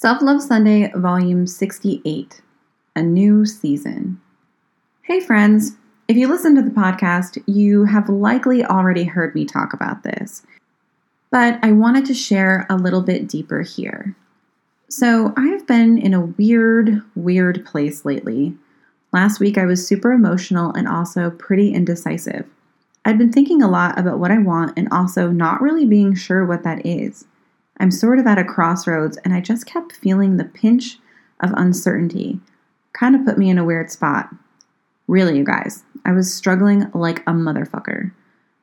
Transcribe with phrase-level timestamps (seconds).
[0.00, 2.40] Self Love Sunday, Volume 68
[2.94, 4.20] A New Season.
[5.02, 5.72] Hey, friends.
[6.06, 10.46] If you listen to the podcast, you have likely already heard me talk about this,
[11.32, 14.14] but I wanted to share a little bit deeper here.
[14.88, 18.54] So, I have been in a weird, weird place lately.
[19.12, 22.46] Last week, I was super emotional and also pretty indecisive.
[23.04, 26.46] I'd been thinking a lot about what I want and also not really being sure
[26.46, 27.24] what that is.
[27.80, 30.98] I'm sort of at a crossroads and I just kept feeling the pinch
[31.40, 32.40] of uncertainty.
[32.92, 34.30] Kind of put me in a weird spot.
[35.06, 38.12] Really, you guys, I was struggling like a motherfucker.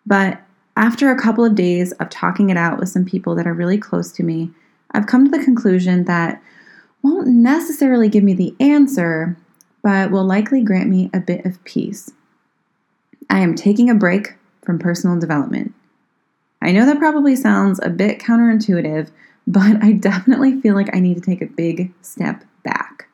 [0.06, 0.42] But
[0.78, 3.78] after a couple of days of talking it out with some people that are really
[3.78, 4.52] close to me,
[4.92, 6.42] I've come to the conclusion that
[7.02, 9.38] won't necessarily give me the answer,
[9.82, 12.12] but will likely grant me a bit of peace.
[13.30, 15.74] I am taking a break from personal development.
[16.62, 19.10] I know that probably sounds a bit counterintuitive,
[19.46, 23.08] but I definitely feel like I need to take a big step back.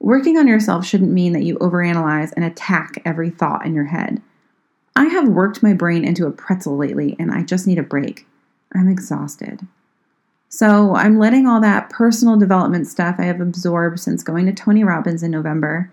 [0.00, 4.20] Working on yourself shouldn't mean that you overanalyze and attack every thought in your head.
[4.96, 8.26] I have worked my brain into a pretzel lately and I just need a break.
[8.74, 9.66] I'm exhausted.
[10.48, 14.84] So I'm letting all that personal development stuff I have absorbed since going to Tony
[14.84, 15.90] Robbins in November,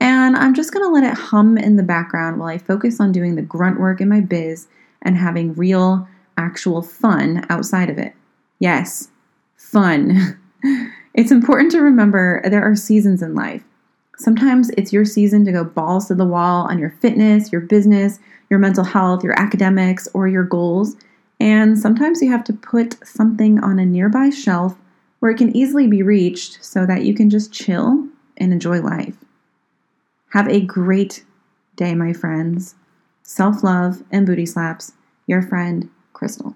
[0.00, 3.10] and I'm just going to let it hum in the background while I focus on
[3.10, 4.66] doing the grunt work in my biz
[5.00, 8.14] and having real, actual fun outside of it.
[8.58, 9.08] Yes,
[9.56, 10.38] fun.
[11.14, 13.64] it's important to remember there are seasons in life.
[14.18, 18.18] Sometimes it's your season to go balls to the wall on your fitness, your business,
[18.50, 20.96] your mental health, your academics, or your goals.
[21.40, 24.76] And sometimes you have to put something on a nearby shelf
[25.18, 29.16] where it can easily be reached so that you can just chill and enjoy life.
[30.30, 31.24] Have a great
[31.76, 32.74] day, my friends.
[33.22, 34.92] Self love and booty slaps,
[35.26, 35.88] your friend,
[36.22, 36.54] Crystal.